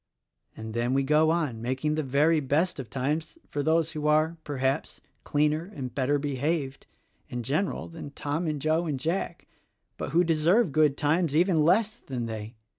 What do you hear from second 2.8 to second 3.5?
times